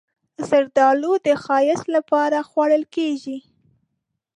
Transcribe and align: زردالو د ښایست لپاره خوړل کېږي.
زردالو 0.49 1.13
د 1.25 1.27
ښایست 1.43 1.87
لپاره 1.95 2.37
خوړل 2.49 2.83
کېږي. 2.95 3.37